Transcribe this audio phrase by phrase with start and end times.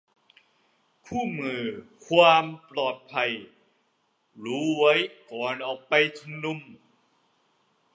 [1.05, 1.63] คู่มือ
[2.07, 3.31] ความปลอดภัย:
[4.43, 4.93] รู้ไว้
[5.31, 6.59] ก่อนออกไปชุมนุม